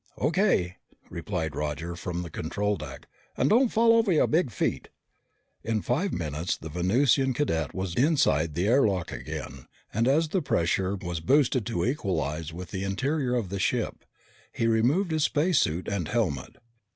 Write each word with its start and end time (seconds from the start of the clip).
"O.K.," 0.17 0.77
replied 1.11 1.55
Roger 1.55 1.95
from 1.95 2.23
the 2.23 2.31
control 2.31 2.75
deck. 2.75 3.07
"And 3.37 3.51
don't 3.51 3.69
fall 3.69 3.91
all 3.91 3.99
over 3.99 4.11
your 4.11 4.25
big 4.25 4.49
feet." 4.49 4.89
In 5.63 5.83
five 5.83 6.11
minutes 6.11 6.57
the 6.57 6.69
Venusian 6.69 7.35
cadet 7.35 7.75
was 7.75 7.93
inside 7.93 8.55
the 8.55 8.67
air 8.67 8.81
lock 8.87 9.11
again, 9.11 9.67
and 9.93 10.07
as 10.07 10.29
the 10.29 10.41
pressure 10.41 10.95
was 10.95 11.19
boosted 11.19 11.67
to 11.67 11.85
equalize 11.85 12.51
with 12.51 12.71
the 12.71 12.83
interior 12.83 13.35
of 13.35 13.49
the 13.49 13.59
ship, 13.59 14.03
he 14.51 14.65
removed 14.65 15.11
his 15.11 15.25
space 15.25 15.59
suit 15.59 15.87
and 15.87 16.07
helmet. 16.07 16.55